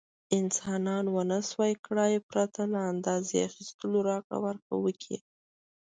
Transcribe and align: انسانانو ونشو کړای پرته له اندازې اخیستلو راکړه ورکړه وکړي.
انسانانو 0.39 1.09
ونشو 1.17 1.63
کړای 1.85 2.13
پرته 2.29 2.61
له 2.73 2.79
اندازې 2.91 3.45
اخیستلو 3.49 3.99
راکړه 4.09 4.37
ورکړه 4.45 4.75
وکړي. 4.85 5.17